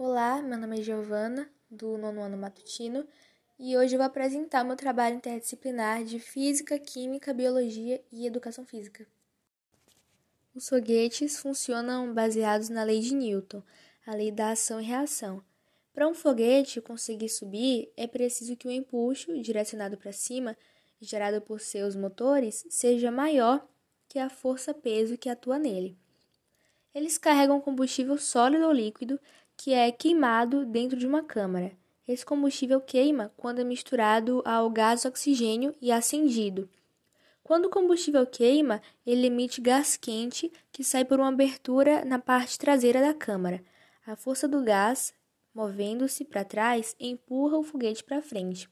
Olá, 0.00 0.40
meu 0.40 0.56
nome 0.56 0.78
é 0.78 0.82
Giovana, 0.84 1.50
do 1.68 1.98
nono 1.98 2.20
ano 2.20 2.36
matutino, 2.36 3.04
e 3.58 3.76
hoje 3.76 3.96
eu 3.96 3.98
vou 3.98 4.06
apresentar 4.06 4.62
meu 4.62 4.76
trabalho 4.76 5.16
interdisciplinar 5.16 6.04
de 6.04 6.20
Física, 6.20 6.78
Química, 6.78 7.34
Biologia 7.34 8.00
e 8.12 8.24
Educação 8.24 8.64
Física. 8.64 9.04
Os 10.54 10.68
foguetes 10.68 11.40
funcionam 11.40 12.14
baseados 12.14 12.68
na 12.68 12.84
lei 12.84 13.00
de 13.00 13.12
Newton, 13.12 13.60
a 14.06 14.14
lei 14.14 14.30
da 14.30 14.52
ação 14.52 14.80
e 14.80 14.84
reação. 14.84 15.42
Para 15.92 16.06
um 16.06 16.14
foguete 16.14 16.80
conseguir 16.80 17.28
subir, 17.28 17.92
é 17.96 18.06
preciso 18.06 18.56
que 18.56 18.68
o 18.68 18.70
empuxo, 18.70 19.36
direcionado 19.42 19.96
para 19.98 20.12
cima, 20.12 20.56
gerado 21.00 21.40
por 21.40 21.60
seus 21.60 21.96
motores, 21.96 22.64
seja 22.70 23.10
maior 23.10 23.66
que 24.08 24.20
a 24.20 24.30
força-peso 24.30 25.18
que 25.18 25.28
atua 25.28 25.58
nele. 25.58 25.98
Eles 26.94 27.18
carregam 27.18 27.60
combustível 27.60 28.16
sólido 28.16 28.64
ou 28.64 28.72
líquido 28.72 29.18
que 29.58 29.74
é 29.74 29.90
queimado 29.90 30.64
dentro 30.64 30.96
de 30.96 31.04
uma 31.04 31.22
câmara. 31.22 31.72
Esse 32.06 32.24
combustível 32.24 32.80
queima 32.80 33.32
quando 33.36 33.60
é 33.60 33.64
misturado 33.64 34.40
ao 34.46 34.70
gás 34.70 35.04
oxigênio 35.04 35.74
e 35.82 35.90
acendido. 35.90 36.70
Quando 37.42 37.66
o 37.66 37.70
combustível 37.70 38.24
queima, 38.24 38.80
ele 39.04 39.26
emite 39.26 39.60
gás 39.60 39.96
quente 39.96 40.50
que 40.70 40.84
sai 40.84 41.04
por 41.04 41.18
uma 41.18 41.28
abertura 41.28 42.04
na 42.04 42.20
parte 42.20 42.56
traseira 42.56 43.00
da 43.00 43.12
câmara. 43.12 43.62
A 44.06 44.14
força 44.14 44.46
do 44.46 44.62
gás, 44.62 45.12
movendo-se 45.52 46.24
para 46.24 46.44
trás, 46.44 46.94
empurra 47.00 47.58
o 47.58 47.64
foguete 47.64 48.04
para 48.04 48.22
frente. 48.22 48.70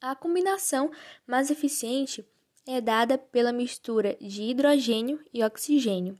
A 0.00 0.14
combinação 0.14 0.92
mais 1.26 1.50
eficiente 1.50 2.24
é 2.66 2.80
dada 2.80 3.18
pela 3.18 3.52
mistura 3.52 4.16
de 4.20 4.42
hidrogênio 4.42 5.20
e 5.34 5.42
oxigênio. 5.42 6.18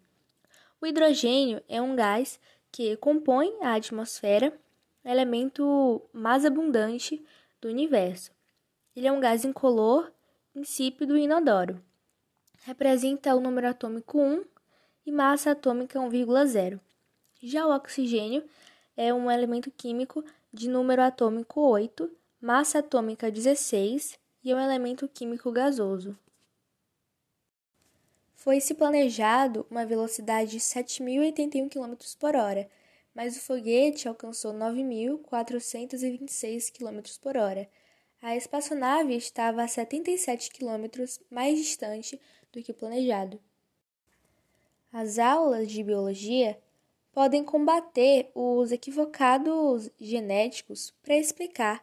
O 0.80 0.86
hidrogênio 0.86 1.62
é 1.68 1.80
um 1.80 1.94
gás 1.94 2.40
que 2.72 2.96
compõe 2.96 3.52
a 3.60 3.74
atmosfera, 3.74 4.52
elemento 5.04 6.00
mais 6.12 6.46
abundante 6.46 7.22
do 7.60 7.68
universo. 7.68 8.32
Ele 8.96 9.06
é 9.06 9.12
um 9.12 9.20
gás 9.20 9.44
incolor, 9.44 10.10
insípido 10.54 11.16
e 11.16 11.24
inodoro. 11.24 11.80
Representa 12.64 13.34
o 13.34 13.40
número 13.40 13.68
atômico 13.68 14.18
1 14.18 14.44
e 15.04 15.12
massa 15.12 15.50
atômica 15.50 15.98
1,0. 15.98 16.80
Já 17.42 17.66
o 17.66 17.74
oxigênio 17.74 18.42
é 18.96 19.12
um 19.12 19.30
elemento 19.30 19.70
químico 19.70 20.24
de 20.52 20.68
número 20.68 21.02
atômico 21.02 21.60
8, 21.60 22.10
massa 22.40 22.78
atômica 22.78 23.30
16 23.30 24.18
e 24.44 24.50
é 24.50 24.56
um 24.56 24.60
elemento 24.60 25.08
químico 25.08 25.52
gasoso. 25.52 26.16
Foi-se 28.42 28.74
planejado 28.74 29.64
uma 29.70 29.86
velocidade 29.86 30.50
de 30.50 30.58
7.081 30.58 31.68
km 31.68 31.94
por 32.18 32.34
hora, 32.34 32.68
mas 33.14 33.36
o 33.36 33.40
foguete 33.40 34.08
alcançou 34.08 34.52
9.426 34.52 36.72
km 36.72 37.00
por 37.20 37.36
hora. 37.36 37.70
A 38.20 38.34
espaçonave 38.34 39.14
estava 39.14 39.62
a 39.62 39.68
77 39.68 40.50
km 40.50 40.86
mais 41.30 41.56
distante 41.56 42.20
do 42.52 42.60
que 42.60 42.72
planejado. 42.72 43.40
As 44.92 45.20
aulas 45.20 45.70
de 45.70 45.84
biologia 45.84 46.58
podem 47.12 47.44
combater 47.44 48.28
os 48.34 48.72
equivocados 48.72 49.88
genéticos 50.00 50.92
para 51.00 51.16
explicar 51.16 51.80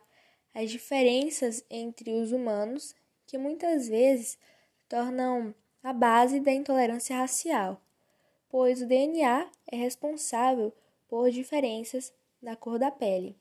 as 0.54 0.70
diferenças 0.70 1.64
entre 1.70 2.12
os 2.12 2.34
humanos 2.34 2.94
que 3.26 3.38
muitas 3.38 3.88
vezes 3.88 4.38
tornam 4.90 5.56
a 5.84 5.94
base 5.94 6.40
da 6.40 6.52
intolerância 6.52 7.18
racial, 7.18 7.82
pois 8.50 8.82
o 8.82 8.86
DNA 8.86 9.50
é 9.72 9.76
responsável 9.76 10.74
por 11.08 11.32
diferenças 11.32 12.14
na 12.42 12.56
cor 12.56 12.78
da 12.78 12.92
pele. 12.92 13.36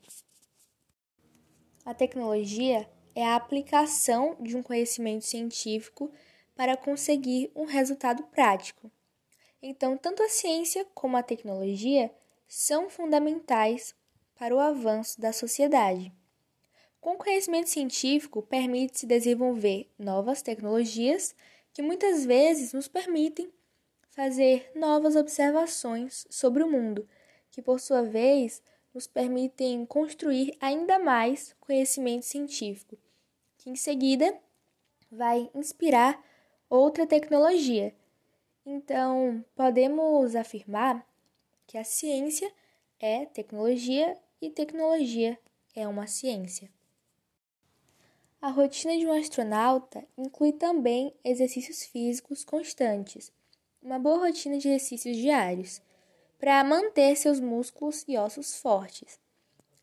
A 1.85 1.95
tecnologia 1.95 2.89
é 3.15 3.25
a 3.25 3.37
aplicação 3.37 4.37
de 4.41 4.57
um 4.57 4.63
conhecimento 4.63 5.25
científico 5.25 6.11
para 6.55 6.77
conseguir 6.77 7.51
um 7.55 7.65
resultado 7.65 8.23
prático. 8.25 8.91
Então, 9.61 9.97
tanto 9.97 10.23
a 10.23 10.29
ciência 10.29 10.85
como 10.95 11.17
a 11.17 11.23
tecnologia 11.23 12.13
são 12.47 12.89
fundamentais 12.89 13.95
para 14.37 14.55
o 14.55 14.61
avanço 14.61 15.21
da 15.21 15.33
sociedade. 15.33 16.13
Com 17.01 17.15
o 17.15 17.19
conhecimento 17.19 17.69
científico, 17.69 18.43
permite-se 18.43 19.07
desenvolver 19.07 19.91
novas 19.99 20.43
tecnologias 20.43 21.35
que 21.79 21.83
muitas 21.83 22.27
vezes 22.27 22.73
nos 22.73 22.89
permitem 22.89 23.53
fazer 24.11 24.69
novas 24.75 25.15
observações 25.15 26.27
sobre 26.29 26.65
o 26.65 26.69
mundo, 26.69 27.09
que 27.53 27.63
por 27.63 27.79
sua 27.79 28.03
vez 28.03 28.61
nos 28.93 29.07
permitem 29.07 29.87
construir 29.87 30.57
ainda 30.61 30.99
mais 30.99 31.55
conhecimento 31.61 32.25
científico, 32.25 32.99
que 33.57 33.71
em 33.71 33.77
seguida 33.77 34.37
vai 35.09 35.49
inspirar 35.55 36.21
outra 36.69 37.07
tecnologia. 37.07 37.95
Então, 38.67 39.45
podemos 39.55 40.35
afirmar 40.35 41.07
que 41.65 41.79
a 41.79 41.85
ciência 41.85 42.53
é 42.99 43.25
tecnologia 43.25 44.19
e 44.43 44.51
tecnologia 44.51 45.39
é 45.77 45.87
uma 45.87 46.09
ciência. 46.09 46.69
A 48.41 48.51
rotina 48.51 48.97
de 48.97 49.05
um 49.05 49.13
astronauta 49.13 50.07
inclui 50.17 50.53
também 50.53 51.13
exercícios 51.25 51.83
físicos 51.83 52.45
constantes, 52.45 53.33
uma 53.83 53.99
boa 53.99 54.27
rotina 54.27 54.59
de 54.59 54.69
exercícios 54.69 55.17
diários, 55.17 55.83
para 56.39 56.63
manter 56.63 57.17
seus 57.17 57.41
músculos 57.41 58.05
e 58.07 58.17
ossos 58.17 58.61
fortes. 58.61 59.19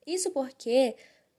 Isso 0.07 0.31
porque, 0.31 0.95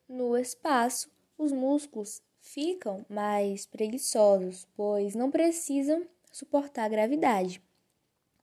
no 0.07 0.37
espaço, 0.37 1.11
os 1.39 1.53
músculos 1.53 2.21
ficam 2.39 3.03
mais 3.09 3.65
preguiçosos, 3.65 4.69
pois 4.77 5.15
não 5.15 5.31
precisam 5.31 6.07
suportar 6.31 6.85
a 6.85 6.89
gravidade. 6.89 7.63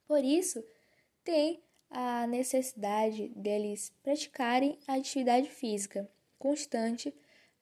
Por 0.07 0.23
isso, 0.23 0.63
tem 1.23 1.61
a 1.91 2.25
necessidade 2.25 3.27
deles 3.35 3.93
praticarem 4.01 4.79
a 4.87 4.95
atividade 4.95 5.47
física 5.47 6.09
constante 6.39 7.13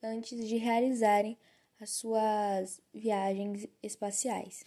antes 0.03 0.47
de 0.47 0.57
realizarem 0.57 1.38
as 1.79 1.91
suas 1.91 2.81
viagens 2.94 3.67
espaciais. 3.81 4.63